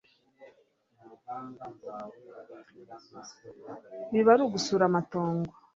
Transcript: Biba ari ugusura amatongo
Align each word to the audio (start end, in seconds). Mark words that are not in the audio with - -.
Biba 4.11 4.29
ari 4.33 4.41
ugusura 4.45 4.83
amatongo 4.87 5.51